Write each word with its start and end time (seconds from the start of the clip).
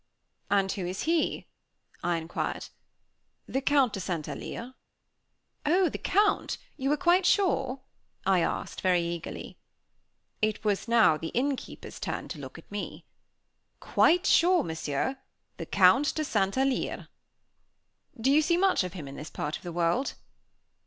"And 0.49 0.71
who 0.71 0.83
is 0.87 1.03
he?" 1.03 1.45
I 2.03 2.17
inquired. 2.17 2.69
"The 3.47 3.61
Count 3.61 3.93
de 3.93 3.99
St. 3.99 4.27
Alyre." 4.27 4.73
"Oh! 5.63 5.89
The 5.89 5.99
Count! 5.99 6.57
You 6.75 6.91
are 6.91 6.97
quite 6.97 7.23
sure?" 7.23 7.81
I 8.25 8.39
asked, 8.41 8.81
very 8.81 9.03
eagerly. 9.03 9.59
It 10.41 10.65
was 10.65 10.87
now 10.87 11.17
the 11.17 11.27
innkeeper's 11.35 11.99
turn 11.99 12.29
to 12.29 12.39
look 12.39 12.57
at 12.57 12.71
me. 12.71 13.05
"Quite 13.79 14.25
sure, 14.25 14.63
Monsieur, 14.63 15.17
the 15.57 15.67
Count 15.67 16.15
de 16.15 16.23
St. 16.23 16.57
Alyre." 16.57 17.07
"Do 18.19 18.31
you 18.31 18.41
see 18.41 18.57
much 18.57 18.83
of 18.83 18.93
him 18.93 19.07
in 19.07 19.17
this 19.17 19.29
part 19.29 19.55
of 19.55 19.61
the 19.61 19.71
world?" 19.71 20.15